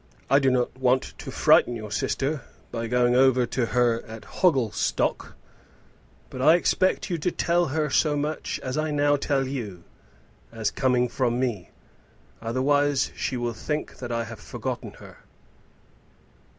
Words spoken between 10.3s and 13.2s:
as coming from me; otherwise